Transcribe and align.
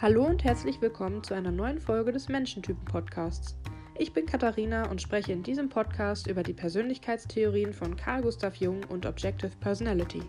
Hallo 0.00 0.24
und 0.24 0.44
herzlich 0.44 0.80
willkommen 0.80 1.24
zu 1.24 1.34
einer 1.34 1.50
neuen 1.50 1.80
Folge 1.80 2.12
des 2.12 2.28
Menschentypen-Podcasts. 2.28 3.56
Ich 3.98 4.12
bin 4.12 4.26
Katharina 4.26 4.88
und 4.88 5.02
spreche 5.02 5.32
in 5.32 5.42
diesem 5.42 5.68
Podcast 5.68 6.28
über 6.28 6.44
die 6.44 6.52
Persönlichkeitstheorien 6.52 7.72
von 7.72 7.96
Carl 7.96 8.22
Gustav 8.22 8.54
Jung 8.54 8.84
und 8.90 9.06
Objective 9.06 9.50
Personality. 9.58 10.22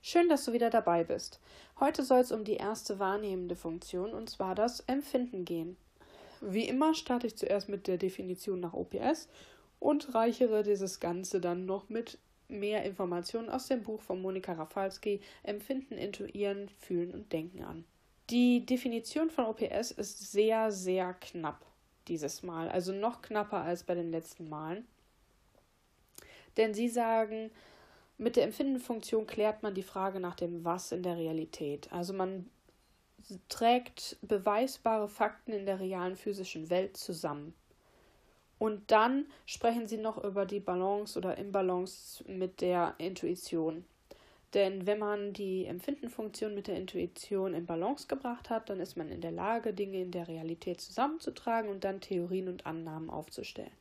Schön, 0.00 0.30
dass 0.30 0.46
du 0.46 0.54
wieder 0.54 0.70
dabei 0.70 1.04
bist. 1.04 1.40
Heute 1.78 2.04
soll 2.04 2.20
es 2.20 2.32
um 2.32 2.44
die 2.44 2.56
erste 2.56 2.98
wahrnehmende 2.98 3.54
Funktion 3.54 4.14
und 4.14 4.30
zwar 4.30 4.54
das 4.54 4.80
Empfinden 4.80 5.44
gehen. 5.44 5.76
Wie 6.40 6.66
immer 6.66 6.94
starte 6.94 7.26
ich 7.26 7.36
zuerst 7.36 7.68
mit 7.68 7.86
der 7.86 7.98
Definition 7.98 8.60
nach 8.60 8.72
OPS 8.72 9.28
und 9.78 10.14
reichere 10.14 10.62
dieses 10.62 11.00
Ganze 11.00 11.38
dann 11.38 11.66
noch 11.66 11.90
mit 11.90 12.18
mehr 12.50 12.84
Informationen 12.84 13.48
aus 13.48 13.66
dem 13.66 13.82
Buch 13.82 14.00
von 14.00 14.20
Monika 14.20 14.52
Rafalski 14.52 15.20
Empfinden, 15.42 15.96
Intuieren, 15.96 16.68
Fühlen 16.78 17.12
und 17.12 17.32
Denken 17.32 17.62
an. 17.62 17.84
Die 18.30 18.64
Definition 18.64 19.30
von 19.30 19.46
OPS 19.46 19.90
ist 19.90 20.30
sehr, 20.30 20.70
sehr 20.70 21.14
knapp 21.14 21.66
dieses 22.08 22.42
Mal, 22.42 22.68
also 22.68 22.92
noch 22.92 23.22
knapper 23.22 23.62
als 23.62 23.82
bei 23.84 23.94
den 23.94 24.10
letzten 24.10 24.48
Malen. 24.48 24.86
Denn 26.56 26.74
sie 26.74 26.88
sagen, 26.88 27.50
mit 28.18 28.36
der 28.36 28.44
Empfindenfunktion 28.44 29.26
klärt 29.26 29.62
man 29.62 29.74
die 29.74 29.82
Frage 29.82 30.20
nach 30.20 30.34
dem 30.34 30.64
Was 30.64 30.92
in 30.92 31.02
der 31.02 31.16
Realität. 31.16 31.90
Also 31.92 32.12
man 32.12 32.50
trägt 33.48 34.16
beweisbare 34.22 35.08
Fakten 35.08 35.52
in 35.52 35.66
der 35.66 35.80
realen 35.80 36.16
physischen 36.16 36.70
Welt 36.70 36.96
zusammen. 36.96 37.54
Und 38.60 38.90
dann 38.90 39.24
sprechen 39.46 39.88
sie 39.88 39.96
noch 39.96 40.22
über 40.22 40.44
die 40.44 40.60
Balance 40.60 41.18
oder 41.18 41.38
Imbalance 41.38 42.22
mit 42.30 42.60
der 42.60 42.94
Intuition. 42.98 43.86
Denn 44.52 44.86
wenn 44.86 44.98
man 44.98 45.32
die 45.32 45.64
Empfindenfunktion 45.64 46.54
mit 46.54 46.66
der 46.66 46.76
Intuition 46.76 47.54
in 47.54 47.64
Balance 47.64 48.06
gebracht 48.06 48.50
hat, 48.50 48.68
dann 48.68 48.78
ist 48.78 48.98
man 48.98 49.08
in 49.08 49.22
der 49.22 49.32
Lage, 49.32 49.72
Dinge 49.72 50.02
in 50.02 50.10
der 50.10 50.28
Realität 50.28 50.82
zusammenzutragen 50.82 51.70
und 51.70 51.84
dann 51.84 52.02
Theorien 52.02 52.48
und 52.48 52.66
Annahmen 52.66 53.08
aufzustellen. 53.08 53.72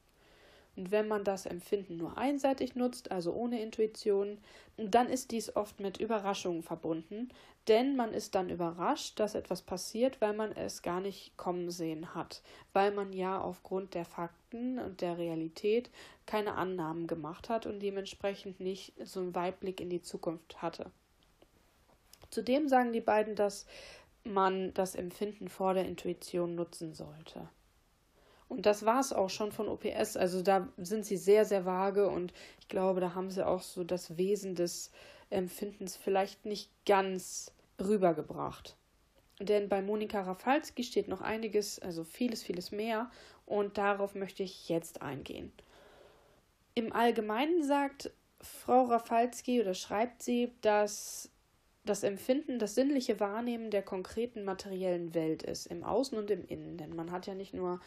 Und 0.79 0.91
wenn 0.91 1.09
man 1.09 1.25
das 1.25 1.45
Empfinden 1.45 1.97
nur 1.97 2.17
einseitig 2.17 2.73
nutzt, 2.73 3.11
also 3.11 3.33
ohne 3.33 3.61
Intuition, 3.61 4.37
dann 4.77 5.09
ist 5.09 5.31
dies 5.31 5.53
oft 5.53 5.81
mit 5.81 5.97
Überraschungen 5.97 6.63
verbunden, 6.63 7.27
denn 7.67 7.97
man 7.97 8.13
ist 8.13 8.33
dann 8.33 8.49
überrascht, 8.49 9.19
dass 9.19 9.35
etwas 9.35 9.61
passiert, 9.61 10.21
weil 10.21 10.31
man 10.31 10.53
es 10.53 10.81
gar 10.81 11.01
nicht 11.01 11.35
kommen 11.35 11.69
sehen 11.69 12.15
hat, 12.15 12.41
weil 12.71 12.91
man 12.93 13.11
ja 13.11 13.41
aufgrund 13.41 13.93
der 13.93 14.05
Fakten 14.05 14.79
und 14.79 15.01
der 15.01 15.17
Realität 15.17 15.89
keine 16.25 16.53
Annahmen 16.53 17.07
gemacht 17.07 17.49
hat 17.49 17.65
und 17.65 17.81
dementsprechend 17.81 18.61
nicht 18.61 18.93
so 19.05 19.19
einen 19.19 19.35
Weitblick 19.35 19.81
in 19.81 19.89
die 19.89 20.01
Zukunft 20.01 20.61
hatte. 20.61 20.89
Zudem 22.29 22.69
sagen 22.69 22.93
die 22.93 23.01
beiden, 23.01 23.35
dass 23.35 23.65
man 24.23 24.73
das 24.75 24.95
Empfinden 24.95 25.49
vor 25.49 25.73
der 25.73 25.83
Intuition 25.83 26.55
nutzen 26.55 26.93
sollte. 26.93 27.49
Und 28.49 28.65
das 28.65 28.83
war 28.83 28.99
es 28.99 29.13
auch 29.13 29.29
schon 29.29 29.51
von 29.51 29.69
OPS. 29.69 30.17
Also 30.17 30.41
da 30.41 30.67
sind 30.77 31.05
sie 31.05 31.17
sehr, 31.17 31.45
sehr 31.45 31.65
vage 31.65 32.09
und 32.09 32.33
ich 32.59 32.67
glaube, 32.67 32.99
da 32.99 33.13
haben 33.13 33.29
sie 33.29 33.45
auch 33.45 33.61
so 33.61 33.83
das 33.83 34.17
Wesen 34.17 34.55
des 34.55 34.91
Empfindens 35.29 35.95
vielleicht 35.95 36.45
nicht 36.45 36.71
ganz 36.85 37.53
rübergebracht. 37.79 38.75
Denn 39.39 39.69
bei 39.69 39.81
Monika 39.81 40.21
Rafalski 40.21 40.83
steht 40.83 41.07
noch 41.07 41.21
einiges, 41.21 41.79
also 41.79 42.03
vieles, 42.03 42.43
vieles 42.43 42.71
mehr 42.71 43.09
und 43.45 43.77
darauf 43.77 44.15
möchte 44.15 44.43
ich 44.43 44.67
jetzt 44.67 45.01
eingehen. 45.01 45.53
Im 46.73 46.91
Allgemeinen 46.91 47.63
sagt 47.63 48.11
Frau 48.41 48.85
Rafalski 48.85 49.61
oder 49.61 49.75
schreibt 49.75 50.23
sie, 50.23 50.51
dass 50.61 51.29
das 51.85 52.03
Empfinden, 52.03 52.59
das 52.59 52.75
sinnliche 52.75 53.19
Wahrnehmen 53.19 53.71
der 53.71 53.81
konkreten 53.81 54.43
materiellen 54.43 55.13
Welt 55.13 55.43
ist, 55.43 55.65
im 55.65 55.83
Außen 55.83 56.17
und 56.17 56.29
im 56.29 56.45
Innen. 56.45 56.77
Denn 56.77 56.95
man 56.95 57.11
hat 57.11 57.25
ja 57.25 57.35
nicht 57.35 57.53
nur 57.53 57.79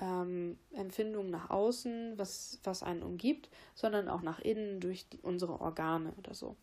ähm, 0.00 0.58
Empfindung 0.72 1.30
nach 1.30 1.50
außen, 1.50 2.14
was, 2.16 2.60
was 2.64 2.82
einen 2.82 3.02
umgibt, 3.02 3.48
sondern 3.74 4.08
auch 4.08 4.22
nach 4.22 4.40
innen 4.40 4.80
durch 4.80 5.08
die, 5.08 5.18
unsere 5.20 5.60
Organe 5.60 6.12
oder 6.18 6.34
so. 6.34 6.56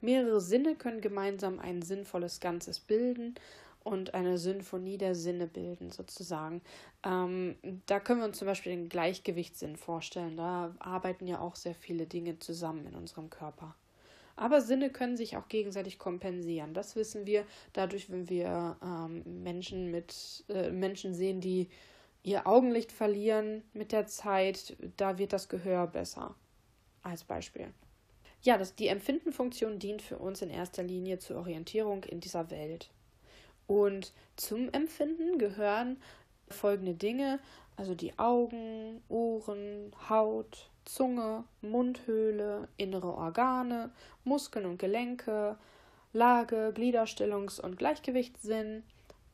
Mehrere 0.00 0.40
Sinne 0.40 0.76
können 0.76 1.00
gemeinsam 1.00 1.58
ein 1.58 1.82
sinnvolles 1.82 2.40
Ganzes 2.40 2.78
bilden 2.78 3.34
und 3.82 4.14
eine 4.14 4.38
Symphonie 4.38 4.98
der 4.98 5.14
Sinne 5.14 5.46
bilden, 5.46 5.90
sozusagen. 5.90 6.62
Ähm, 7.04 7.56
da 7.86 8.00
können 8.00 8.20
wir 8.20 8.26
uns 8.26 8.38
zum 8.38 8.46
Beispiel 8.46 8.72
den 8.72 8.88
Gleichgewichtssinn 8.88 9.76
vorstellen. 9.76 10.36
Da 10.36 10.74
arbeiten 10.78 11.26
ja 11.26 11.40
auch 11.40 11.56
sehr 11.56 11.74
viele 11.74 12.06
Dinge 12.06 12.38
zusammen 12.38 12.86
in 12.86 12.94
unserem 12.94 13.30
Körper. 13.30 13.74
Aber 14.36 14.60
Sinne 14.60 14.90
können 14.90 15.16
sich 15.16 15.36
auch 15.36 15.48
gegenseitig 15.48 15.98
kompensieren. 15.98 16.72
Das 16.72 16.94
wissen 16.94 17.26
wir 17.26 17.44
dadurch, 17.72 18.08
wenn 18.10 18.28
wir 18.28 18.76
ähm, 18.82 19.42
Menschen 19.42 19.90
mit 19.90 20.44
äh, 20.48 20.70
Menschen 20.70 21.12
sehen, 21.12 21.40
die 21.40 21.68
ihr 22.22 22.46
Augenlicht 22.46 22.92
verlieren 22.92 23.62
mit 23.72 23.92
der 23.92 24.06
Zeit, 24.06 24.76
da 24.96 25.18
wird 25.18 25.32
das 25.32 25.48
Gehör 25.48 25.86
besser. 25.86 26.34
Als 27.02 27.24
Beispiel. 27.24 27.72
Ja, 28.42 28.58
das, 28.58 28.74
die 28.74 28.88
Empfindenfunktion 28.88 29.78
dient 29.78 30.02
für 30.02 30.18
uns 30.18 30.42
in 30.42 30.50
erster 30.50 30.82
Linie 30.82 31.18
zur 31.18 31.38
Orientierung 31.38 32.04
in 32.04 32.20
dieser 32.20 32.50
Welt. 32.50 32.90
Und 33.66 34.12
zum 34.36 34.70
Empfinden 34.72 35.38
gehören 35.38 36.00
folgende 36.48 36.94
Dinge, 36.94 37.40
also 37.76 37.94
die 37.94 38.18
Augen, 38.18 39.02
Ohren, 39.08 39.92
Haut, 40.08 40.70
Zunge, 40.84 41.44
Mundhöhle, 41.60 42.68
innere 42.76 43.12
Organe, 43.12 43.90
Muskeln 44.24 44.66
und 44.66 44.78
Gelenke, 44.78 45.56
Lage, 46.12 46.72
Gliederstellungs- 46.74 47.60
und 47.60 47.78
Gleichgewichtssinn 47.78 48.82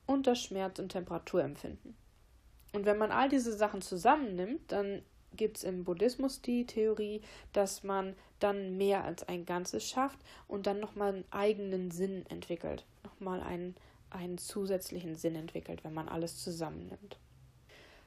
und 0.06 0.26
das 0.26 0.42
Schmerz- 0.42 0.78
und 0.78 0.90
Temperaturempfinden. 0.90 1.96
Und 2.74 2.86
wenn 2.86 2.98
man 2.98 3.12
all 3.12 3.28
diese 3.28 3.52
Sachen 3.52 3.82
zusammennimmt, 3.82 4.60
dann 4.72 5.02
gibt 5.36 5.58
es 5.58 5.64
im 5.64 5.84
Buddhismus 5.84 6.42
die 6.42 6.66
Theorie, 6.66 7.22
dass 7.52 7.84
man 7.84 8.16
dann 8.40 8.76
mehr 8.76 9.04
als 9.04 9.26
ein 9.28 9.46
Ganzes 9.46 9.88
schafft 9.88 10.18
und 10.48 10.66
dann 10.66 10.80
nochmal 10.80 11.14
einen 11.14 11.24
eigenen 11.30 11.92
Sinn 11.92 12.26
entwickelt, 12.28 12.84
nochmal 13.04 13.40
einen, 13.40 13.76
einen 14.10 14.38
zusätzlichen 14.38 15.14
Sinn 15.14 15.36
entwickelt, 15.36 15.84
wenn 15.84 15.94
man 15.94 16.08
alles 16.08 16.42
zusammennimmt. 16.42 17.16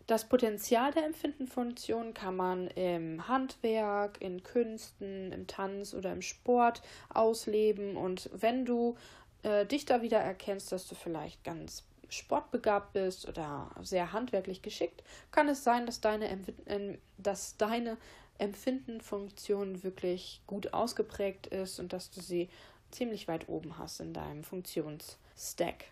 Das 0.05 0.27
Potenzial 0.27 0.91
der 0.91 1.05
Empfindenfunktion 1.05 2.13
kann 2.13 2.35
man 2.35 2.67
im 2.67 3.27
Handwerk, 3.27 4.21
in 4.21 4.43
Künsten, 4.43 5.31
im 5.31 5.47
Tanz 5.47 5.93
oder 5.93 6.11
im 6.11 6.21
Sport 6.21 6.81
ausleben. 7.13 7.97
Und 7.97 8.29
wenn 8.33 8.65
du 8.65 8.95
äh, 9.43 9.65
dich 9.65 9.85
da 9.85 10.01
wieder 10.01 10.19
erkennst, 10.19 10.71
dass 10.71 10.87
du 10.87 10.95
vielleicht 10.95 11.43
ganz 11.43 11.83
sportbegabt 12.09 12.93
bist 12.93 13.27
oder 13.27 13.69
sehr 13.81 14.13
handwerklich 14.13 14.61
geschickt, 14.61 15.03
kann 15.31 15.49
es 15.49 15.63
sein, 15.63 15.85
dass 15.85 16.01
deine, 16.01 16.27
Empf 16.27 16.49
dass 17.17 17.57
deine 17.57 17.97
Empfindenfunktion 18.37 19.83
wirklich 19.83 20.41
gut 20.47 20.73
ausgeprägt 20.73 21.47
ist 21.47 21.79
und 21.79 21.93
dass 21.93 22.11
du 22.11 22.21
sie 22.21 22.49
ziemlich 22.91 23.27
weit 23.27 23.49
oben 23.49 23.77
hast 23.77 23.99
in 23.99 24.13
deinem 24.13 24.43
Funktionsstack. 24.43 25.85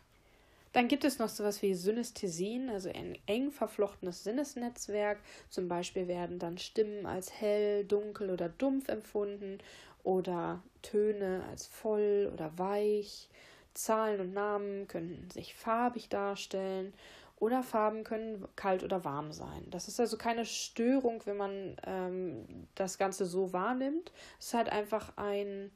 Dann 0.75 0.89
gibt 0.89 1.05
es 1.05 1.19
noch 1.19 1.29
sowas 1.29 1.61
wie 1.61 1.73
Synästhesien, 1.73 2.69
also 2.69 2.89
ein 2.89 3.17
eng 3.27 3.49
verflochtenes 3.51 4.25
Sinnesnetzwerk. 4.25 5.19
Zum 5.49 5.69
Beispiel 5.69 6.09
werden 6.09 6.37
dann 6.37 6.57
Stimmen 6.57 7.05
als 7.05 7.31
hell, 7.31 7.85
dunkel 7.85 8.29
oder 8.29 8.49
dumpf 8.49 8.89
empfunden 8.89 9.59
oder 10.03 10.61
Töne 10.81 11.45
als 11.49 11.65
voll 11.65 12.29
oder 12.33 12.57
weich 12.57 13.29
Zahlen 13.75 14.19
und 14.19 14.33
Namen 14.33 14.87
können 14.87 15.29
sich 15.31 15.53
farbig 15.53 16.09
darstellen 16.09 16.93
oder 17.37 17.63
Farben 17.63 18.03
können 18.03 18.47
kalt 18.55 18.83
oder 18.83 19.03
warm 19.03 19.31
sein. 19.31 19.67
Das 19.69 19.87
ist 19.87 19.99
also 19.99 20.17
keine 20.17 20.45
Störung, 20.45 21.21
wenn 21.25 21.37
man 21.37 21.75
ähm, 21.85 22.45
das 22.75 22.97
Ganze 22.97 23.25
so 23.25 23.51
wahrnimmt. 23.53 24.11
Es 24.39 24.47
ist 24.47 24.53
halt 24.53 24.69
einfach 24.69 25.13
ein, 25.17 25.71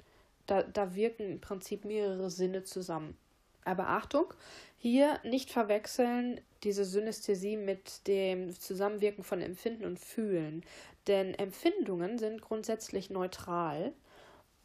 da, 0.47 0.63
da 0.63 0.95
wirken 0.95 1.33
im 1.33 1.41
Prinzip 1.41 1.85
mehrere 1.85 2.29
Sinne 2.29 2.63
zusammen. 2.63 3.17
Aber 3.65 3.89
Achtung, 3.89 4.33
hier 4.77 5.19
nicht 5.23 5.51
verwechseln 5.51 6.39
diese 6.63 6.85
Synästhesie 6.85 7.57
mit 7.57 8.07
dem 8.07 8.57
Zusammenwirken 8.57 9.23
von 9.23 9.41
Empfinden 9.41 9.85
und 9.85 9.99
Fühlen. 9.99 10.63
Denn 11.07 11.33
Empfindungen 11.33 12.17
sind 12.17 12.41
grundsätzlich 12.41 13.09
neutral 13.09 13.93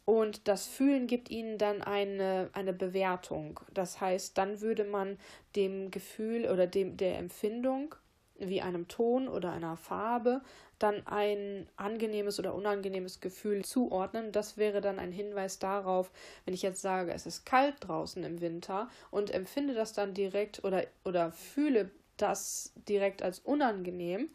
und 0.05 0.47
das 0.47 0.67
Fühlen 0.67 1.07
gibt 1.07 1.29
ihnen 1.29 1.57
dann 1.57 1.81
eine, 1.81 2.49
eine 2.53 2.73
Bewertung. 2.73 3.59
Das 3.73 3.99
heißt, 3.99 4.37
dann 4.37 4.61
würde 4.61 4.83
man 4.83 5.17
dem 5.55 5.89
Gefühl 5.91 6.49
oder 6.49 6.67
dem, 6.67 6.95
der 6.95 7.17
Empfindung 7.17 7.95
wie 8.37 8.61
einem 8.61 8.87
Ton 8.87 9.27
oder 9.27 9.51
einer 9.51 9.77
Farbe 9.77 10.41
dann 10.77 11.07
ein 11.07 11.67
angenehmes 11.77 12.37
oder 12.37 12.53
unangenehmes 12.53 13.21
Gefühl 13.21 13.63
zuordnen. 13.63 14.31
Das 14.31 14.57
wäre 14.57 14.81
dann 14.81 14.99
ein 14.99 15.11
Hinweis 15.11 15.57
darauf, 15.57 16.11
wenn 16.43 16.53
ich 16.53 16.61
jetzt 16.61 16.81
sage, 16.81 17.13
es 17.13 17.25
ist 17.25 17.45
kalt 17.45 17.75
draußen 17.79 18.23
im 18.23 18.41
Winter 18.41 18.89
und 19.09 19.31
empfinde 19.31 19.73
das 19.73 19.93
dann 19.93 20.13
direkt 20.13 20.63
oder, 20.65 20.83
oder 21.05 21.31
fühle 21.31 21.91
das 22.17 22.73
direkt 22.87 23.23
als 23.23 23.39
unangenehm, 23.39 24.29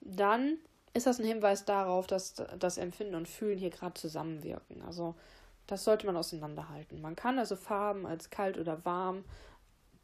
dann 0.00 0.58
ist 0.92 1.06
das 1.06 1.18
ein 1.20 1.26
Hinweis 1.26 1.64
darauf, 1.64 2.06
dass 2.06 2.34
das 2.58 2.78
Empfinden 2.78 3.14
und 3.14 3.28
Fühlen 3.28 3.58
hier 3.58 3.70
gerade 3.70 3.94
zusammenwirken. 3.94 4.82
Also 4.82 5.14
Das 5.70 5.84
sollte 5.84 6.04
man 6.04 6.16
auseinanderhalten. 6.16 7.00
Man 7.00 7.14
kann 7.14 7.38
also 7.38 7.54
Farben 7.54 8.04
als 8.04 8.30
kalt 8.30 8.58
oder 8.58 8.84
warm 8.84 9.24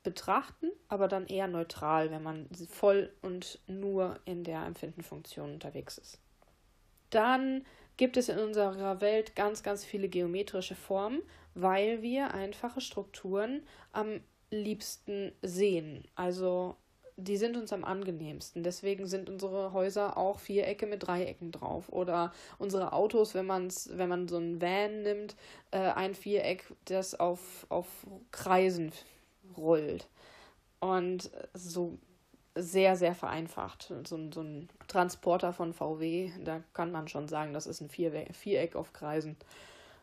betrachten, 0.05 0.71
aber 0.87 1.09
dann 1.09 1.27
eher 1.27 1.49
neutral, 1.49 2.13
wenn 2.13 2.23
man 2.23 2.49
voll 2.71 3.13
und 3.21 3.59
nur 3.67 4.21
in 4.25 4.45
der 4.45 4.65
Empfindenfunktion 4.65 5.55
unterwegs 5.55 5.99
ist. 5.99 6.21
Dann 7.11 7.67
gibt 7.97 8.17
es 8.17 8.29
in 8.29 8.39
unserer 8.39 9.01
Welt 9.01 9.35
ganz, 9.35 9.65
ganz 9.65 9.85
viele 9.85 10.09
geometrische 10.09 10.77
Formen, 10.77 11.21
weil 11.55 12.01
wir 12.01 12.33
einfache 12.33 12.81
Strukturen 12.81 13.67
am 13.91 14.21
liebsten 14.53 15.33
sehen. 15.43 16.07
Also 16.15 16.77
die 17.17 17.37
sind 17.39 17.57
uns 17.57 17.73
am 17.73 17.85
angenehmsten. 17.85 18.63
Deswegen 18.63 19.07
sind 19.07 19.31
unsere 19.31 19.73
Häuser 19.73 20.19
auch 20.19 20.39
Vierecke 20.39 20.87
mit 20.87 21.07
Dreiecken 21.07 21.51
drauf. 21.51 21.89
Oder 21.89 22.33
unsere 22.59 22.93
Autos, 22.93 23.35
wenn, 23.35 23.47
man's, 23.47 23.91
wenn 23.95 24.09
man 24.09 24.29
so 24.29 24.37
ein 24.37 24.61
Van 24.61 25.03
nimmt, 25.03 25.35
äh, 25.71 25.79
ein 25.79 26.15
Viereck, 26.15 26.65
das 26.85 27.19
auf, 27.19 27.67
auf 27.71 27.87
Kreisen 28.33 28.93
rollt. 29.57 30.09
Und 30.81 31.31
so 31.55 31.99
sehr, 32.55 32.97
sehr 32.97 33.15
vereinfacht. 33.15 33.93
So, 34.05 34.31
so 34.33 34.43
ein 34.43 34.69
Transporter 34.87 35.53
von 35.53 35.73
VW, 35.73 36.33
da 36.45 36.63
kann 36.75 36.93
man 36.93 37.09
schon 37.09 37.29
sagen, 37.29 37.55
das 37.55 37.67
ist 37.67 37.81
ein 37.81 37.89
Viereck 37.89 38.77
auf 38.77 38.93
Kreisen. 38.93 39.37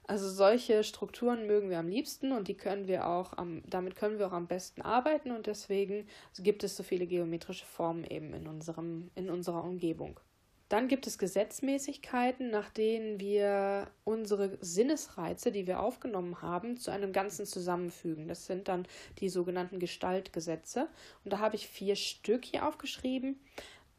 Also 0.06 0.30
solche 0.30 0.84
Strukturen 0.84 1.48
mögen 1.48 1.70
wir 1.70 1.80
am 1.80 1.88
liebsten 1.88 2.34
und 2.34 2.50
die 2.50 2.58
können 2.58 2.88
wir 2.88 3.08
auch 3.08 3.38
am, 3.38 3.64
damit 3.66 3.96
können 3.96 4.20
wir 4.20 4.28
auch 4.28 4.34
am 4.34 4.48
besten 4.48 4.82
arbeiten 4.82 5.32
und 5.32 5.48
deswegen 5.48 6.08
gibt 6.40 6.64
es 6.64 6.76
so 6.76 6.84
viele 6.84 7.08
geometrische 7.08 7.66
Formen 7.66 8.04
eben 8.04 8.34
in 8.34 8.48
unserem, 8.48 9.12
in 9.16 9.30
unserer 9.30 9.64
Umgebung. 9.64 10.20
Dann 10.74 10.88
gibt 10.88 11.06
es 11.06 11.20
Gesetzmäßigkeiten, 11.20 12.50
nach 12.50 12.70
denen 12.72 13.20
wir 13.20 13.92
unsere 14.06 14.58
Sinnesreize, 14.60 15.52
die 15.52 15.68
wir 15.68 15.80
aufgenommen 15.80 16.42
haben, 16.42 16.78
zu 16.78 16.90
einem 16.90 17.14
Ganzen 17.14 17.46
zusammenfügen. 17.46 18.28
Das 18.28 18.48
sind 18.48 18.68
dann 18.68 18.88
die 19.20 19.30
sogenannten 19.30 19.78
Gestaltgesetze. 19.78 20.88
Und 21.24 21.32
da 21.32 21.38
habe 21.38 21.58
ich 21.58 21.68
vier 21.68 21.96
Stück 21.96 22.44
hier 22.44 22.68
aufgeschrieben. 22.68 23.40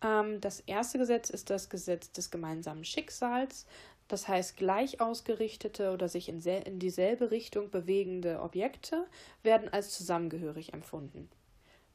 Ähm, 0.03 0.41
das 0.41 0.61
erste 0.61 0.99
Gesetz 0.99 1.31
ist 1.31 1.49
das 1.49 1.71
Gesetz 1.71 2.11
des 2.11 2.33
gemeinsamen 2.33 2.85
Schicksals. 2.85 3.67
Das 4.09 4.29
heißt, 4.29 4.57
gleich 4.57 5.01
ausgerichtete 5.01 5.93
oder 5.93 6.09
sich 6.09 6.29
in, 6.29 6.41
in 6.41 6.79
dieselbe 6.79 7.31
Richtung 7.31 7.71
bewegende 7.71 8.41
Objekte 8.41 9.07
werden 9.43 9.69
als 9.73 9.91
zusammengehörig 9.91 10.75
empfunden. 10.75 11.31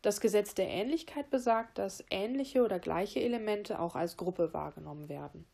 Das 0.01 0.21
Gesetz 0.21 0.55
der 0.55 0.69
Ähnlichkeit 0.69 1.29
besagt, 1.29 1.77
dass 1.77 2.05
ähnliche 2.09 2.63
oder 2.63 2.79
gleiche 2.79 3.19
Elemente 3.19 3.79
auch 3.79 3.95
als 3.95 4.17
Gruppe 4.17 4.53
wahrgenommen 4.53 5.09
werden. 5.09 5.45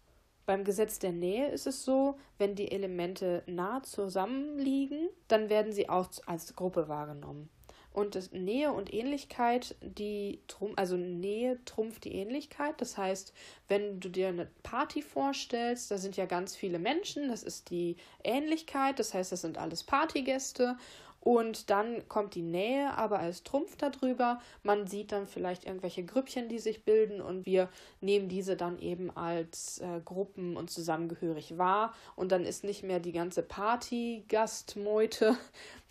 Beim 0.45 0.63
Gesetz 0.63 0.99
der 0.99 1.11
Nähe 1.11 1.49
ist 1.49 1.65
es 1.65 1.83
so, 1.83 2.19
wenn 2.37 2.53
die 2.53 2.71
Elemente 2.71 3.41
nah 3.47 3.81
zusammenliegen, 3.81 5.09
dann 5.27 5.49
werden 5.49 5.73
sie 5.73 5.89
auch 5.89 6.09
als 6.27 6.55
Gruppe 6.55 6.87
wahrgenommen. 6.87 7.49
Und 7.95 8.33
Nähe 8.33 8.73
und 8.73 8.93
Ähnlichkeit, 8.93 9.73
die 9.81 10.41
also 10.75 10.97
Nähe 10.97 11.63
trumpft 11.63 12.03
die 12.03 12.15
Ähnlichkeit. 12.15 12.81
Das 12.81 12.97
heißt, 12.97 13.31
wenn 13.69 14.01
du 14.01 14.09
dir 14.09 14.27
eine 14.27 14.49
Party 14.63 15.01
vorstellst, 15.01 15.91
da 15.91 15.97
sind 15.97 16.17
ja 16.17 16.25
ganz 16.25 16.57
viele 16.57 16.77
Menschen, 16.77 17.29
das 17.29 17.41
ist 17.41 17.69
die 17.69 17.95
Ähnlichkeit, 18.21 18.99
das 18.99 19.13
heißt, 19.13 19.31
das 19.31 19.39
sind 19.39 19.57
alles 19.57 19.85
Partygäste. 19.85 20.75
Und 21.21 21.69
dann 21.69 22.05
kommt 22.09 22.35
die 22.35 22.41
Nähe 22.41 22.93
aber 22.97 23.19
als 23.19 23.43
Trumpf 23.43 23.77
darüber. 23.77 24.41
Man 24.61 24.87
sieht 24.87 25.13
dann 25.13 25.25
vielleicht 25.25 25.65
irgendwelche 25.65 26.03
Grüppchen, 26.03 26.49
die 26.49 26.59
sich 26.59 26.83
bilden 26.83 27.21
und 27.21 27.45
wir 27.45 27.69
nehmen 28.01 28.27
diese 28.27 28.57
dann 28.57 28.77
eben 28.77 29.09
als 29.09 29.79
äh, 29.79 30.01
Gruppen 30.03 30.57
und 30.57 30.69
zusammengehörig 30.69 31.57
wahr. 31.57 31.93
Und 32.17 32.33
dann 32.33 32.43
ist 32.43 32.65
nicht 32.65 32.83
mehr 32.83 32.99
die 32.99 33.13
ganze 33.13 33.41
Partygastmeute 33.41 35.37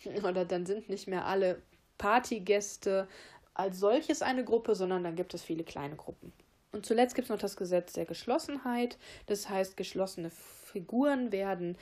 oder 0.23 0.45
dann 0.45 0.67
sind 0.67 0.87
nicht 0.87 1.07
mehr 1.07 1.25
alle 1.25 1.63
Partygäste 1.97 3.07
als 3.53 3.79
solches 3.79 4.21
eine 4.21 4.43
Gruppe, 4.43 4.75
sondern 4.75 5.03
dann 5.03 5.15
gibt 5.15 5.33
es 5.33 5.43
viele 5.43 5.63
kleine 5.63 5.95
Gruppen. 5.95 6.33
Und 6.71 6.85
zuletzt 6.85 7.15
gibt 7.15 7.27
es 7.27 7.29
noch 7.29 7.39
das 7.39 7.55
Gesetz 7.55 7.93
der 7.93 8.05
Geschlossenheit. 8.05 8.97
Das 9.27 9.49
heißt, 9.49 9.77
geschlossene 9.77 10.29
Figuren 10.29 11.31
werden 11.31 11.77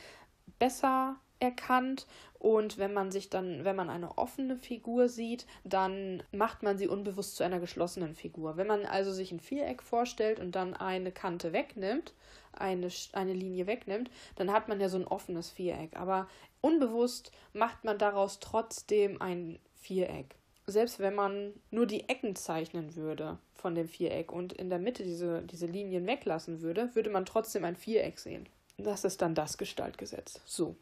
besser 0.60 1.16
erkannt 1.40 2.08
und 2.40 2.78
wenn 2.78 2.94
man 2.94 3.12
sich 3.12 3.30
dann, 3.30 3.64
wenn 3.64 3.76
man 3.76 3.90
eine 3.90 4.18
offene 4.18 4.58
Figur 4.58 5.10
sieht, 5.10 5.46
dann 5.64 6.24
macht 6.32 6.64
man 6.64 6.78
sie 6.78 6.88
unbewusst 6.88 7.36
zu 7.36 7.44
einer 7.44 7.60
geschlossenen 7.60 8.16
Figur. 8.16 8.58
Wenn 8.58 8.68
man 8.68 8.86
also 8.86 9.12
sich 9.12 9.32
ein 9.32 9.40
Viereck 9.40 9.82
vorstellt 9.82 10.40
und 10.40 10.54
dann 10.54 10.74
eine 10.74 11.12
Kante 11.12 11.54
wegnimmt, 11.54 12.14
eine, 12.54 12.90
eine 13.14 13.34
Linie 13.34 13.66
wegnimmt, 13.68 14.10
dann 14.36 14.52
hat 14.52 14.68
man 14.68 14.80
ja 14.80 14.90
so 14.90 14.98
ein 14.98 15.08
offenes 15.08 15.50
Viereck. 15.50 15.96
Aber 15.98 16.28
unbewusst 16.62 17.32
macht 17.54 17.84
man 17.84 17.98
daraus 17.98 18.40
trotzdem 18.40 19.22
ein 19.22 19.60
Viereck. 19.84 20.36
Selbst 20.66 21.00
wenn 21.00 21.14
man 21.14 21.54
nur 21.72 21.86
die 21.86 22.08
Ecken 22.08 22.36
zeichnen 22.36 22.96
würde 22.96 23.38
von 23.54 23.76
dem 23.76 23.88
Viereck 23.88 24.32
und 24.32 24.54
in 24.54 24.70
der 24.70 24.80
Mitte 24.80 25.04
diese, 25.04 25.42
diese 25.42 25.66
Linien 25.66 26.08
weglassen 26.08 26.62
würde, 26.62 26.90
würde 26.94 27.10
man 27.10 27.26
trotzdem 27.26 27.66
ein 27.66 27.76
Viereck 27.76 28.18
sehen. 28.18 28.48
Das 28.78 29.04
ist 29.04 29.22
dann 29.22 29.36
das 29.36 29.58
Gestaltgesetz. 29.58 30.40
So. 30.46 30.76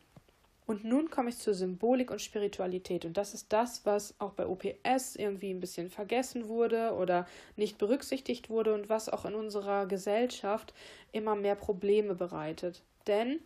Und 0.68 0.86
nun 0.86 1.10
komme 1.10 1.30
ich 1.30 1.38
zur 1.38 1.54
Symbolik 1.54 2.12
und 2.12 2.22
Spiritualität. 2.22 3.04
Und 3.04 3.18
das 3.18 3.34
ist 3.34 3.52
das, 3.52 3.86
was 3.86 4.14
auch 4.20 4.32
bei 4.32 4.46
OPS 4.46 5.16
irgendwie 5.16 5.52
ein 5.52 5.60
bisschen 5.60 5.90
vergessen 5.90 6.48
wurde 6.48 6.94
oder 6.94 7.28
nicht 7.58 7.78
berücksichtigt 7.78 8.50
wurde 8.50 8.74
und 8.74 8.88
was 8.88 9.10
auch 9.10 9.26
in 9.26 9.34
unserer 9.34 9.88
Gesellschaft 9.88 10.74
immer 11.12 11.36
mehr 11.36 11.56
Probleme 11.56 12.16
bereitet. 12.16 12.84
Denn 13.08 13.40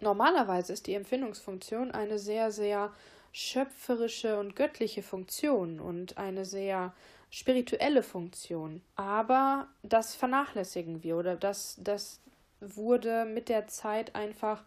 normalerweise 0.00 0.72
ist 0.72 0.86
die 0.86 0.94
Empfindungsfunktion 0.94 1.92
eine 1.92 2.18
sehr, 2.18 2.50
sehr 2.50 2.90
schöpferische 3.32 4.38
und 4.38 4.54
göttliche 4.54 5.02
Funktion 5.02 5.80
und 5.80 6.18
eine 6.18 6.44
sehr 6.44 6.94
spirituelle 7.30 8.02
Funktion. 8.02 8.82
Aber 8.94 9.68
das 9.82 10.14
vernachlässigen 10.14 11.02
wir 11.02 11.16
oder 11.16 11.34
das, 11.36 11.76
das 11.80 12.20
wurde 12.60 13.24
mit 13.24 13.48
der 13.48 13.66
Zeit 13.66 14.14
einfach 14.14 14.62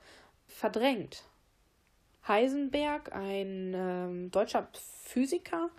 verdrängt. 0.48 1.24
Heisenberg, 2.28 3.14
ein 3.14 3.74
ähm, 3.76 4.32
deutscher 4.32 4.68
Physiker, 5.04 5.70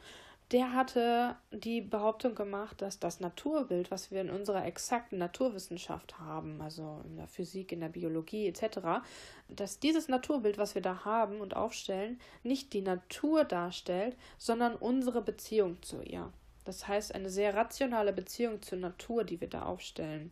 der 0.53 0.73
hatte 0.73 1.37
die 1.51 1.81
Behauptung 1.81 2.37
gemacht, 2.37 2.81
dass 2.81 3.01
das 3.01 3.19
Naturbild, 3.19 3.91
was 3.91 4.13
wir 4.13 4.21
in 4.21 4.31
unserer 4.31 4.65
exakten 4.65 5.19
Naturwissenschaft 5.19 6.21
haben, 6.21 6.61
also 6.61 7.03
in 7.05 7.17
der 7.17 7.27
Physik, 7.27 7.73
in 7.73 7.81
der 7.81 7.89
Biologie 7.89 8.47
etc., 8.47 9.05
dass 9.49 9.81
dieses 9.81 10.07
Naturbild, 10.09 10.57
was 10.57 10.77
wir 10.77 10.83
da 10.83 11.05
haben 11.05 11.41
und 11.41 11.57
aufstellen, 11.57 12.21
nicht 12.45 12.73
die 12.73 12.83
Natur 12.83 13.45
darstellt, 13.45 14.17
sondern 14.39 14.77
unsere 14.77 15.21
Beziehung 15.21 15.83
zu 15.83 16.01
ihr. 16.03 16.33
Das 16.65 16.87
heißt, 16.87 17.15
eine 17.15 17.31
sehr 17.31 17.55
rationale 17.55 18.13
Beziehung 18.13 18.63
zur 18.63 18.79
Natur, 18.79 19.25
die 19.25 19.41
wir 19.41 19.49
da 19.49 19.63
aufstellen. 19.63 20.31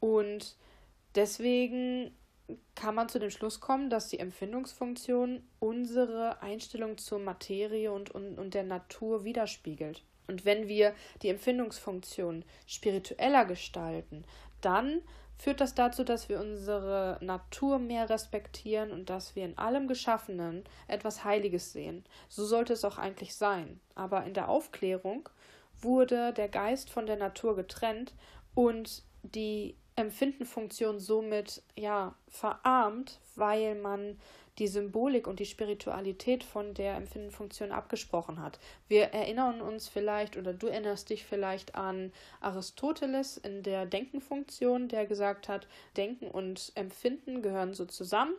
Und 0.00 0.56
deswegen 1.14 2.10
kann 2.74 2.94
man 2.94 3.08
zu 3.08 3.18
dem 3.18 3.30
Schluss 3.30 3.60
kommen, 3.60 3.90
dass 3.90 4.08
die 4.08 4.18
Empfindungsfunktion 4.18 5.42
unsere 5.58 6.40
Einstellung 6.42 6.96
zur 6.98 7.18
Materie 7.18 7.92
und, 7.92 8.10
und, 8.10 8.38
und 8.38 8.54
der 8.54 8.64
Natur 8.64 9.24
widerspiegelt. 9.24 10.02
Und 10.26 10.44
wenn 10.44 10.68
wir 10.68 10.94
die 11.22 11.28
Empfindungsfunktion 11.28 12.44
spiritueller 12.66 13.44
gestalten, 13.44 14.24
dann 14.60 15.02
führt 15.38 15.60
das 15.60 15.74
dazu, 15.74 16.04
dass 16.04 16.28
wir 16.28 16.40
unsere 16.40 17.18
Natur 17.20 17.78
mehr 17.78 18.10
respektieren 18.10 18.90
und 18.92 19.08
dass 19.08 19.36
wir 19.36 19.44
in 19.44 19.56
allem 19.56 19.86
Geschaffenen 19.86 20.64
etwas 20.88 21.24
Heiliges 21.24 21.72
sehen. 21.72 22.04
So 22.28 22.44
sollte 22.44 22.72
es 22.72 22.84
auch 22.84 22.98
eigentlich 22.98 23.34
sein. 23.34 23.80
Aber 23.94 24.24
in 24.24 24.34
der 24.34 24.48
Aufklärung 24.48 25.28
wurde 25.80 26.32
der 26.32 26.48
Geist 26.48 26.90
von 26.90 27.06
der 27.06 27.16
Natur 27.16 27.54
getrennt 27.54 28.14
und 28.54 29.04
die 29.22 29.76
Empfindenfunktion 29.98 30.98
somit 31.00 31.62
ja 31.76 32.14
verarmt, 32.28 33.18
weil 33.34 33.74
man 33.74 34.16
die 34.58 34.68
Symbolik 34.68 35.26
und 35.26 35.38
die 35.38 35.46
Spiritualität 35.46 36.42
von 36.42 36.74
der 36.74 36.96
Empfindenfunktion 36.96 37.70
abgesprochen 37.70 38.42
hat. 38.42 38.58
Wir 38.88 39.04
erinnern 39.04 39.60
uns 39.60 39.88
vielleicht 39.88 40.36
oder 40.36 40.52
du 40.52 40.66
erinnerst 40.66 41.10
dich 41.10 41.24
vielleicht 41.24 41.74
an 41.74 42.12
Aristoteles 42.40 43.36
in 43.36 43.62
der 43.62 43.86
Denkenfunktion, 43.86 44.88
der 44.88 45.06
gesagt 45.06 45.48
hat, 45.48 45.68
Denken 45.96 46.28
und 46.28 46.72
Empfinden 46.74 47.42
gehören 47.42 47.74
so 47.74 47.84
zusammen 47.84 48.34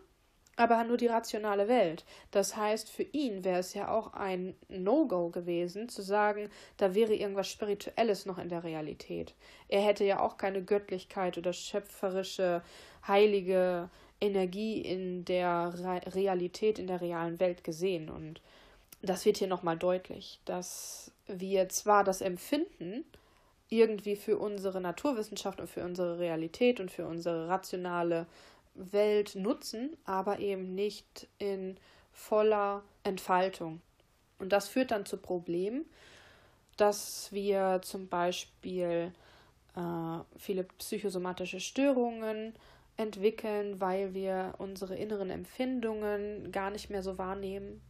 aber 0.60 0.84
nur 0.84 0.98
die 0.98 1.08
rationale 1.08 1.70
Welt. 1.70 2.04
Das 2.32 2.58
heißt, 2.58 2.90
für 2.90 3.04
ihn 3.04 3.46
wäre 3.46 3.60
es 3.60 3.74
ja 3.74 3.90
auch 3.90 4.14
ein 4.14 4.56
No-Go 4.68 5.30
gewesen, 5.30 5.88
zu 5.88 6.02
sagen, 6.02 6.50
da 6.76 6.94
wäre 6.94 7.16
irgendwas 7.16 7.48
Spirituelles 7.48 8.26
noch 8.26 8.38
in 8.38 8.50
der 8.50 8.66
Realität. 8.66 9.36
Er 9.70 9.80
hätte 9.80 10.04
ja 10.04 10.20
auch 10.20 10.36
keine 10.36 10.62
Göttlichkeit 10.62 11.38
oder 11.38 11.54
schöpferische, 11.54 12.62
heilige 13.08 13.90
Energie 14.20 14.82
in 14.82 15.24
der 15.24 15.74
Re 15.78 16.02
Realität, 16.14 16.78
in 16.78 16.88
der 16.88 17.00
realen 17.00 17.40
Welt 17.40 17.64
gesehen. 17.64 18.10
Und 18.10 18.42
das 19.02 19.24
wird 19.24 19.38
hier 19.38 19.48
nochmal 19.48 19.78
deutlich, 19.78 20.42
dass 20.44 21.14
wir 21.26 21.70
zwar 21.70 22.04
das 22.04 22.20
Empfinden 22.20 23.06
irgendwie 23.70 24.18
für 24.18 24.38
unsere 24.38 24.82
Naturwissenschaft 24.82 25.62
und 25.62 25.70
für 25.70 25.86
unsere 25.86 26.20
Realität 26.20 26.82
und 26.82 26.92
für 26.92 27.08
unsere 27.08 27.48
rationale 27.48 28.26
Welt 28.80 29.36
nutzen, 29.36 29.96
aber 30.06 30.40
eben 30.40 30.74
nicht 30.74 31.28
in 31.38 31.78
voller 32.12 32.84
Entfaltung. 33.04 33.82
Und 34.40 34.52
das 34.54 34.68
führt 34.68 34.92
dann 34.92 35.06
zu 35.06 35.18
Problemen, 35.18 35.86
dass 36.78 37.32
wir 37.32 37.82
zum 37.84 38.08
Beispiel 38.08 39.12
äh, 39.76 40.20
viele 40.38 40.64
psychosomatische 40.64 41.60
Störungen 41.60 42.54
entwickeln, 42.96 43.80
weil 43.80 44.14
wir 44.14 44.56
unsere 44.58 44.96
inneren 44.96 45.30
Empfindungen 45.30 46.52
gar 46.52 46.70
nicht 46.70 46.90
mehr 46.90 47.04
so 47.04 47.18
wahrnehmen, 47.18 47.82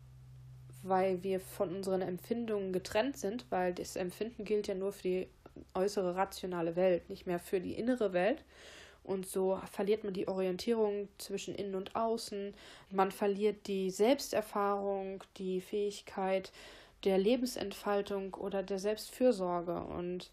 weil 0.84 1.24
wir 1.24 1.40
von 1.40 1.76
unseren 1.76 2.02
Empfindungen 2.02 2.74
getrennt 2.74 3.18
sind, 3.18 3.46
weil 3.50 3.74
das 3.74 3.96
Empfinden 3.96 4.46
gilt 4.46 4.68
ja 4.68 4.76
nur 4.76 4.92
für 4.92 5.04
die 5.04 5.28
äußere 5.74 6.16
rationale 6.16 6.76
Welt, 6.76 7.10
nicht 7.10 7.28
mehr 7.28 7.40
für 7.40 7.60
die 7.60 7.74
innere 7.74 8.14
Welt. 8.14 8.44
Und 9.10 9.26
so 9.26 9.60
verliert 9.72 10.04
man 10.04 10.14
die 10.14 10.28
Orientierung 10.28 11.08
zwischen 11.18 11.56
innen 11.56 11.74
und 11.74 11.96
außen. 11.96 12.54
Man 12.92 13.12
verliert 13.12 13.66
die 13.66 13.90
Selbsterfahrung, 13.90 15.24
die 15.38 15.62
Fähigkeit 15.62 16.52
der 17.04 17.18
Lebensentfaltung 17.18 18.36
oder 18.36 18.62
der 18.62 18.78
Selbstfürsorge. 18.78 19.82
Und 19.82 20.30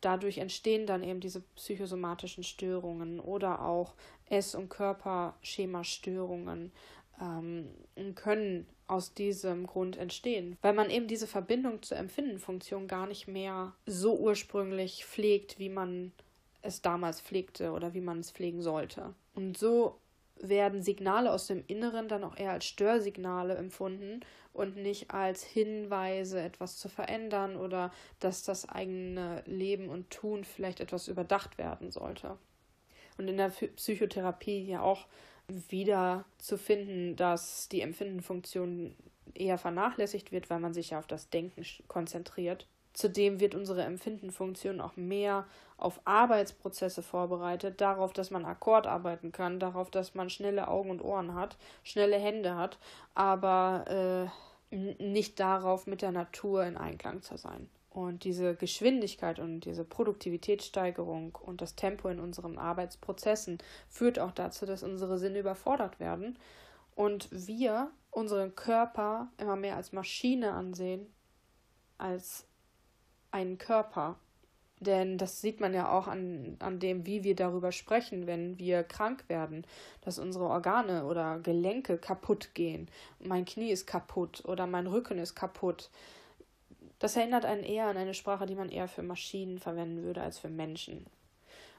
dadurch 0.00 0.38
entstehen 0.38 0.86
dann 0.86 1.02
eben 1.02 1.20
diese 1.20 1.42
psychosomatischen 1.54 2.44
Störungen 2.44 3.20
oder 3.20 3.62
auch 3.62 3.92
Ess- 4.30 4.54
und 4.54 4.70
Körperschemastörungen 4.70 6.72
ähm, 7.20 7.68
können 8.14 8.66
aus 8.86 9.12
diesem 9.12 9.66
Grund 9.66 9.98
entstehen, 9.98 10.56
weil 10.62 10.72
man 10.72 10.88
eben 10.88 11.08
diese 11.08 11.26
Verbindung 11.26 11.82
zur 11.82 11.98
Empfindenfunktion 11.98 12.88
gar 12.88 13.06
nicht 13.06 13.28
mehr 13.28 13.74
so 13.84 14.16
ursprünglich 14.16 15.04
pflegt, 15.04 15.58
wie 15.58 15.68
man 15.68 16.12
es 16.64 16.82
damals 16.82 17.20
pflegte 17.20 17.72
oder 17.72 17.94
wie 17.94 18.00
man 18.00 18.20
es 18.20 18.30
pflegen 18.30 18.62
sollte. 18.62 19.14
Und 19.34 19.56
so 19.56 20.00
werden 20.36 20.82
Signale 20.82 21.32
aus 21.32 21.46
dem 21.46 21.62
Inneren 21.66 22.08
dann 22.08 22.24
auch 22.24 22.36
eher 22.36 22.52
als 22.52 22.64
Störsignale 22.64 23.54
empfunden 23.54 24.20
und 24.52 24.76
nicht 24.76 25.10
als 25.10 25.44
Hinweise, 25.44 26.40
etwas 26.40 26.78
zu 26.78 26.88
verändern 26.88 27.56
oder 27.56 27.92
dass 28.20 28.42
das 28.42 28.68
eigene 28.68 29.42
Leben 29.46 29.88
und 29.88 30.10
Tun 30.10 30.44
vielleicht 30.44 30.80
etwas 30.80 31.08
überdacht 31.08 31.58
werden 31.58 31.90
sollte. 31.90 32.36
Und 33.16 33.28
in 33.28 33.36
der 33.36 33.50
Psychotherapie 33.50 34.64
ja 34.64 34.80
auch 34.80 35.06
wieder 35.48 36.24
zu 36.38 36.56
finden, 36.56 37.16
dass 37.16 37.68
die 37.68 37.80
Empfindenfunktion 37.80 38.96
eher 39.34 39.58
vernachlässigt 39.58 40.32
wird, 40.32 40.50
weil 40.50 40.60
man 40.60 40.74
sich 40.74 40.90
ja 40.90 40.98
auf 40.98 41.06
das 41.06 41.30
Denken 41.30 41.64
konzentriert. 41.86 42.66
Zudem 42.92 43.40
wird 43.40 43.54
unsere 43.54 43.82
Empfindenfunktion 43.82 44.80
auch 44.80 44.96
mehr 44.96 45.46
auf 45.84 46.00
Arbeitsprozesse 46.04 47.02
vorbereitet, 47.02 47.80
darauf, 47.80 48.12
dass 48.12 48.30
man 48.30 48.44
Akkord 48.44 48.86
arbeiten 48.86 49.32
kann, 49.32 49.60
darauf, 49.60 49.90
dass 49.90 50.14
man 50.14 50.30
schnelle 50.30 50.68
Augen 50.68 50.90
und 50.90 51.02
Ohren 51.02 51.34
hat, 51.34 51.56
schnelle 51.82 52.16
Hände 52.16 52.56
hat, 52.56 52.78
aber 53.14 54.30
äh, 54.72 54.74
nicht 55.02 55.38
darauf, 55.40 55.86
mit 55.86 56.02
der 56.02 56.12
Natur 56.12 56.64
in 56.64 56.76
Einklang 56.76 57.22
zu 57.22 57.36
sein. 57.36 57.68
Und 57.90 58.24
diese 58.24 58.56
Geschwindigkeit 58.56 59.38
und 59.38 59.60
diese 59.60 59.84
Produktivitätssteigerung 59.84 61.38
und 61.40 61.60
das 61.60 61.76
Tempo 61.76 62.08
in 62.08 62.18
unseren 62.18 62.58
Arbeitsprozessen 62.58 63.58
führt 63.88 64.18
auch 64.18 64.32
dazu, 64.32 64.66
dass 64.66 64.82
unsere 64.82 65.16
Sinne 65.18 65.38
überfordert 65.38 66.00
werden 66.00 66.36
und 66.96 67.28
wir 67.30 67.92
unseren 68.10 68.56
Körper 68.56 69.28
immer 69.38 69.54
mehr 69.54 69.76
als 69.76 69.92
Maschine 69.92 70.52
ansehen, 70.54 71.06
als 71.98 72.48
einen 73.30 73.58
Körper. 73.58 74.18
Denn 74.80 75.18
das 75.18 75.40
sieht 75.40 75.60
man 75.60 75.72
ja 75.72 75.90
auch 75.90 76.08
an, 76.08 76.56
an 76.58 76.78
dem, 76.78 77.06
wie 77.06 77.24
wir 77.24 77.36
darüber 77.36 77.72
sprechen, 77.72 78.26
wenn 78.26 78.58
wir 78.58 78.82
krank 78.82 79.24
werden, 79.28 79.66
dass 80.00 80.18
unsere 80.18 80.46
Organe 80.46 81.04
oder 81.06 81.38
Gelenke 81.38 81.96
kaputt 81.96 82.54
gehen. 82.54 82.88
Mein 83.20 83.44
Knie 83.44 83.70
ist 83.70 83.86
kaputt 83.86 84.42
oder 84.44 84.66
mein 84.66 84.86
Rücken 84.86 85.18
ist 85.18 85.34
kaputt. 85.34 85.90
Das 86.98 87.16
erinnert 87.16 87.44
einen 87.44 87.62
eher 87.62 87.86
an 87.86 87.96
eine 87.96 88.14
Sprache, 88.14 88.46
die 88.46 88.54
man 88.56 88.68
eher 88.68 88.88
für 88.88 89.02
Maschinen 89.02 89.58
verwenden 89.58 90.02
würde 90.02 90.22
als 90.22 90.38
für 90.38 90.48
Menschen. 90.50 91.06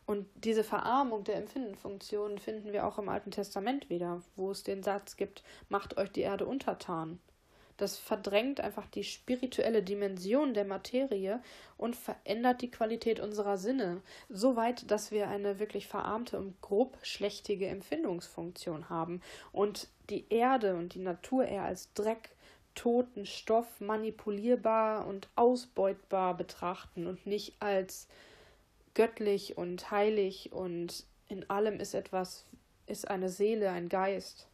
Und 0.06 0.28
diese 0.36 0.64
Verarmung 0.64 1.24
der 1.24 1.38
Empfindenfunktionen 1.38 2.38
finden 2.38 2.72
wir 2.72 2.86
auch 2.86 3.00
im 3.00 3.10
Alten 3.10 3.32
Testament 3.32 3.90
wieder, 3.90 4.22
wo 4.36 4.52
es 4.52 4.64
den 4.64 4.84
Satz 4.84 5.18
gibt, 5.18 5.44
macht 5.68 5.98
euch 5.98 6.12
die 6.12 6.22
Erde 6.22 6.46
untertan. 6.46 7.20
Das 7.78 7.98
verdrängt 7.98 8.62
einfach 8.62 8.88
die 8.88 9.04
spirituelle 9.04 9.84
Dimension 9.84 10.54
der 10.54 10.64
Materie 10.64 11.42
und 11.78 11.96
verändert 11.96 12.62
die 12.62 12.72
Qualität 12.72 13.20
unserer 13.20 13.58
Sinne, 13.58 14.02
so 14.30 14.56
weit, 14.56 14.90
dass 14.90 15.12
wir 15.12 15.28
eine 15.28 15.60
wirklich 15.60 15.88
verarmte 15.88 16.38
und 16.38 16.62
grob 16.62 16.98
schlechtige 17.04 17.68
Empfindungsfunktion 17.68 18.90
haben 18.90 19.22
und 19.52 19.90
die 20.10 20.26
Erde 20.30 20.76
und 20.76 20.94
die 20.94 21.00
Natur 21.00 21.46
eher 21.46 21.64
als 21.64 21.92
Dreck, 21.94 22.30
toten 22.76 23.26
Stoff 23.26 23.82
manipulierbar 23.82 25.06
und 25.08 25.28
ausbeutbar 25.36 26.36
betrachten 26.36 27.08
und 27.08 27.26
nicht 27.26 27.56
als 27.60 28.08
göttlich 28.94 29.58
und 29.58 29.92
heilig 29.92 30.52
und 30.54 31.06
in 31.28 31.50
allem 31.50 31.80
ist 31.80 31.94
etwas, 31.94 32.46
ist 32.86 33.10
eine 33.10 33.30
Seele, 33.30 33.72
ein 33.72 33.90
Geist. 33.90 34.48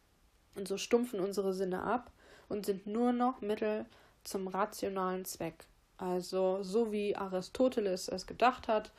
Und 0.54 0.68
so 0.68 0.76
stumpfen 0.76 1.20
unsere 1.20 1.54
Sinne 1.54 1.82
ab 1.82 2.10
und 2.52 2.66
sind 2.66 2.86
nur 2.86 3.12
noch 3.12 3.40
Mittel 3.40 3.86
zum 4.24 4.46
rationalen 4.46 5.24
Zweck. 5.24 5.64
Also 5.96 6.62
so 6.62 6.92
wie 6.92 7.16
Aristoteles 7.16 8.08
es 8.08 8.26
gedacht 8.26 8.68
hat, 8.68 8.92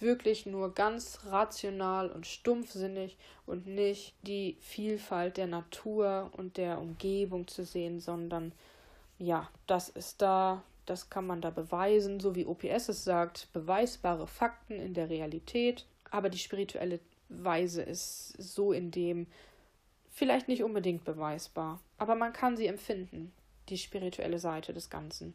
wirklich 0.00 0.46
nur 0.46 0.74
ganz 0.74 1.20
rational 1.26 2.10
und 2.10 2.26
stumpfsinnig 2.26 3.16
und 3.46 3.66
nicht 3.66 4.14
die 4.22 4.56
Vielfalt 4.60 5.36
der 5.36 5.46
Natur 5.46 6.30
und 6.36 6.56
der 6.56 6.80
Umgebung 6.80 7.46
zu 7.46 7.64
sehen, 7.64 8.00
sondern 8.00 8.52
ja, 9.18 9.48
das 9.66 9.88
ist 9.88 10.22
da, 10.22 10.62
das 10.86 11.10
kann 11.10 11.26
man 11.26 11.40
da 11.40 11.50
beweisen, 11.50 12.20
so 12.20 12.34
wie 12.34 12.46
OPS 12.46 12.88
es 12.88 13.04
sagt, 13.04 13.48
beweisbare 13.52 14.26
Fakten 14.26 14.74
in 14.80 14.94
der 14.94 15.10
Realität, 15.10 15.86
aber 16.10 16.30
die 16.30 16.38
spirituelle 16.38 17.00
Weise 17.28 17.82
ist 17.82 18.34
so 18.38 18.72
in 18.72 18.90
dem 18.90 19.26
vielleicht 20.10 20.48
nicht 20.48 20.62
unbedingt 20.62 21.04
beweisbar, 21.04 21.80
aber 22.04 22.16
man 22.16 22.34
kann 22.34 22.54
sie 22.58 22.66
empfinden, 22.66 23.32
die 23.70 23.78
spirituelle 23.78 24.38
Seite 24.38 24.74
des 24.74 24.90
Ganzen. 24.90 25.32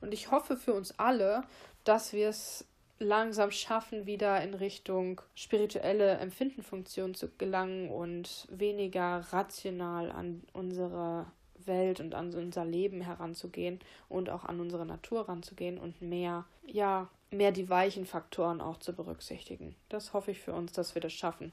Und 0.00 0.14
ich 0.14 0.30
hoffe 0.30 0.56
für 0.56 0.72
uns 0.72 0.98
alle, 0.98 1.42
dass 1.84 2.14
wir 2.14 2.30
es 2.30 2.64
langsam 2.98 3.50
schaffen, 3.50 4.06
wieder 4.06 4.42
in 4.42 4.54
Richtung 4.54 5.20
spirituelle 5.34 6.12
Empfindenfunktion 6.12 7.14
zu 7.14 7.28
gelangen 7.36 7.90
und 7.90 8.48
weniger 8.50 9.26
rational 9.30 10.10
an 10.10 10.42
unsere 10.54 11.26
Welt 11.66 12.00
und 12.00 12.14
an 12.14 12.32
unser 12.32 12.64
Leben 12.64 13.02
heranzugehen 13.02 13.78
und 14.08 14.30
auch 14.30 14.44
an 14.44 14.58
unsere 14.58 14.86
Natur 14.86 15.28
ranzugehen 15.28 15.76
und 15.76 16.00
mehr, 16.00 16.46
ja, 16.66 17.10
mehr 17.30 17.52
die 17.52 17.68
weichen 17.68 18.06
Faktoren 18.06 18.62
auch 18.62 18.78
zu 18.78 18.94
berücksichtigen. 18.94 19.76
Das 19.90 20.14
hoffe 20.14 20.30
ich 20.30 20.40
für 20.40 20.54
uns, 20.54 20.72
dass 20.72 20.94
wir 20.94 21.02
das 21.02 21.12
schaffen. 21.12 21.52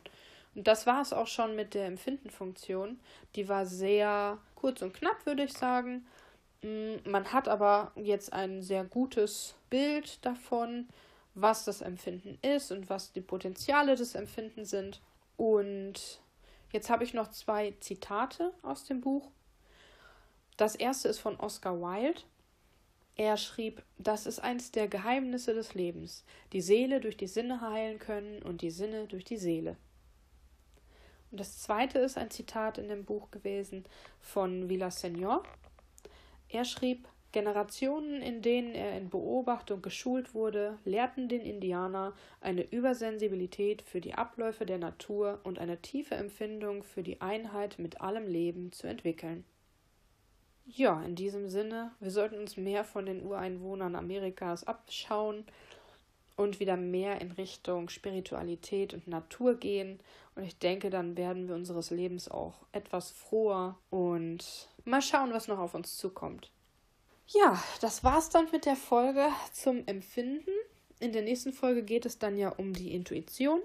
Und 0.55 0.67
das 0.67 0.85
war 0.85 1.01
es 1.01 1.13
auch 1.13 1.27
schon 1.27 1.55
mit 1.55 1.73
der 1.73 1.87
Empfindenfunktion. 1.87 2.99
Die 3.35 3.49
war 3.49 3.65
sehr 3.65 4.37
kurz 4.55 4.81
und 4.81 4.93
knapp, 4.93 5.25
würde 5.25 5.43
ich 5.43 5.53
sagen. 5.53 6.05
Mm, 6.61 6.95
man 7.05 7.31
hat 7.33 7.47
aber 7.47 7.91
jetzt 7.95 8.33
ein 8.33 8.61
sehr 8.61 8.83
gutes 8.83 9.55
Bild 9.69 10.23
davon, 10.25 10.87
was 11.35 11.65
das 11.65 11.81
Empfinden 11.81 12.37
ist 12.41 12.71
und 12.71 12.89
was 12.89 13.11
die 13.11 13.21
Potenziale 13.21 13.95
des 13.95 14.15
Empfindens 14.15 14.69
sind. 14.69 15.01
Und 15.37 16.21
jetzt 16.71 16.89
habe 16.89 17.03
ich 17.03 17.13
noch 17.13 17.31
zwei 17.31 17.73
Zitate 17.79 18.53
aus 18.61 18.85
dem 18.85 19.01
Buch. 19.01 19.31
Das 20.57 20.75
erste 20.75 21.07
ist 21.07 21.19
von 21.19 21.39
Oscar 21.39 21.79
Wilde. 21.81 22.21
Er 23.15 23.37
schrieb, 23.37 23.83
das 23.97 24.25
ist 24.25 24.39
eins 24.39 24.71
der 24.71 24.87
Geheimnisse 24.87 25.53
des 25.53 25.75
Lebens, 25.75 26.23
die 26.51 26.61
Seele 26.61 26.99
durch 26.99 27.15
die 27.15 27.27
Sinne 27.27 27.61
heilen 27.61 27.99
können 27.99 28.41
und 28.41 28.61
die 28.61 28.71
Sinne 28.71 29.05
durch 29.05 29.23
die 29.23 29.37
Seele. 29.37 29.77
Und 31.33 31.39
das 31.39 31.57
zweite 31.57 31.97
ist 31.97 32.15
ein 32.15 32.29
Zitat 32.29 32.77
in 32.77 32.89
dem 32.89 33.05
Buch 33.05 33.31
gewesen 33.31 33.85
von 34.19 34.69
Villaseñor. 34.69 35.41
Er 36.47 36.63
schrieb, 36.63 37.07
Generationen, 37.31 38.21
in 38.21 38.43
denen 38.43 38.75
er 38.75 38.95
in 38.95 39.09
Beobachtung 39.09 39.81
geschult 39.81 40.35
wurde, 40.35 40.77
lehrten 40.85 41.29
den 41.29 41.41
Indianer 41.41 42.13
eine 42.39 42.61
Übersensibilität 42.61 43.81
für 43.81 43.99
die 43.99 44.13
Abläufe 44.13 44.67
der 44.67 44.77
Natur 44.77 45.39
und 45.43 45.57
eine 45.57 45.81
tiefe 45.81 46.13
Empfindung 46.13 46.83
für 46.83 47.01
die 47.01 47.19
Einheit 47.19 47.79
mit 47.79 47.99
allem 47.99 48.27
Leben 48.27 48.71
zu 48.71 48.85
entwickeln. 48.85 49.43
Ja, 50.67 51.01
in 51.01 51.15
diesem 51.15 51.49
Sinne, 51.49 51.93
wir 51.99 52.11
sollten 52.11 52.37
uns 52.37 52.57
mehr 52.57 52.83
von 52.83 53.07
den 53.07 53.23
Ureinwohnern 53.23 53.95
Amerikas 53.95 54.65
abschauen 54.65 55.45
und 56.35 56.59
wieder 56.59 56.77
mehr 56.77 57.21
in 57.21 57.31
Richtung 57.31 57.89
Spiritualität 57.89 58.93
und 58.93 59.07
Natur 59.07 59.55
gehen. 59.55 59.99
Und 60.35 60.43
ich 60.43 60.57
denke, 60.57 60.89
dann 60.89 61.15
werden 61.17 61.47
wir 61.47 61.55
unseres 61.55 61.91
Lebens 61.91 62.29
auch 62.29 62.65
etwas 62.71 63.11
froher 63.11 63.77
und 63.89 64.69
mal 64.83 65.01
schauen, 65.01 65.33
was 65.33 65.47
noch 65.47 65.59
auf 65.59 65.73
uns 65.73 65.97
zukommt. 65.97 66.51
Ja, 67.27 67.61
das 67.81 68.03
war's 68.03 68.29
dann 68.29 68.49
mit 68.51 68.65
der 68.65 68.75
Folge 68.75 69.27
zum 69.51 69.85
Empfinden. 69.85 70.51
In 70.99 71.13
der 71.13 71.21
nächsten 71.21 71.53
Folge 71.53 71.83
geht 71.83 72.05
es 72.05 72.19
dann 72.19 72.37
ja 72.37 72.49
um 72.49 72.73
die 72.73 72.93
Intuition. 72.93 73.61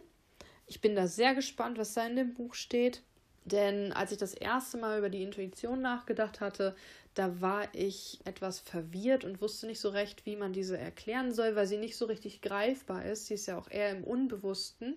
Ich 0.67 0.81
bin 0.81 0.95
da 0.95 1.07
sehr 1.07 1.35
gespannt, 1.35 1.79
was 1.79 1.95
da 1.95 2.07
in 2.07 2.17
dem 2.17 2.35
Buch 2.35 2.55
steht. 2.55 3.03
Denn 3.49 3.93
als 3.93 4.13
ich 4.13 4.19
das 4.19 4.35
erste 4.35 4.77
Mal 4.79 4.99
über 4.99 5.09
die 5.09 5.23
Intuition 5.23 5.81
nachgedacht 5.81 6.41
hatte, 6.41 6.77
da 7.15 7.41
war 7.41 7.75
ich 7.75 8.21
etwas 8.25 8.61
verwirrt 8.61 9.25
und 9.25 9.41
wusste 9.41 9.67
nicht 9.67 9.81
so 9.81 9.89
recht, 9.89 10.27
wie 10.27 10.37
man 10.37 10.53
diese 10.53 10.77
erklären 10.77 11.33
soll, 11.33 11.57
weil 11.57 11.67
sie 11.67 11.79
nicht 11.79 11.97
so 11.97 12.05
richtig 12.05 12.43
greifbar 12.43 13.05
ist. 13.05 13.27
Sie 13.27 13.35
ist 13.35 13.47
ja 13.47 13.59
auch 13.59 13.71
eher 13.71 13.91
im 13.91 14.05
Unbewussten. 14.05 14.97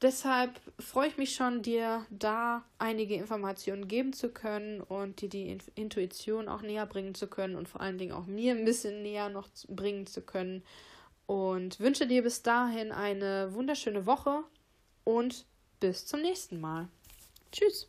Deshalb 0.00 0.60
freue 0.78 1.08
ich 1.08 1.16
mich 1.16 1.34
schon, 1.34 1.62
dir 1.62 2.04
da 2.10 2.64
einige 2.78 3.14
Informationen 3.14 3.88
geben 3.88 4.12
zu 4.12 4.28
können 4.28 4.80
und 4.80 5.20
dir 5.20 5.28
die 5.28 5.58
Intuition 5.74 6.48
auch 6.48 6.62
näher 6.62 6.86
bringen 6.86 7.14
zu 7.14 7.26
können 7.26 7.56
und 7.56 7.68
vor 7.68 7.80
allen 7.80 7.98
Dingen 7.98 8.12
auch 8.12 8.26
mir 8.26 8.52
ein 8.52 8.64
bisschen 8.64 9.02
näher 9.02 9.28
noch 9.28 9.48
bringen 9.68 10.06
zu 10.06 10.20
können. 10.20 10.62
Und 11.26 11.80
wünsche 11.80 12.06
dir 12.06 12.22
bis 12.22 12.42
dahin 12.42 12.92
eine 12.92 13.54
wunderschöne 13.54 14.04
Woche 14.04 14.44
und 15.04 15.46
bis 15.80 16.06
zum 16.06 16.20
nächsten 16.20 16.60
Mal. 16.60 16.88
Tschüss. 17.54 17.82